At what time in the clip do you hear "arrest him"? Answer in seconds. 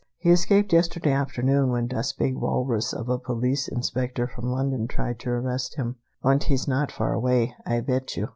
5.29-5.97